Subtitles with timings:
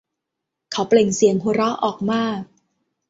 [0.71, 2.39] เขาเปล่งเสียงหัวเราะออกมาก